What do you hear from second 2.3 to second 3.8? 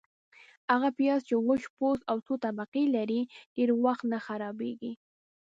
طبقې لري، ډېر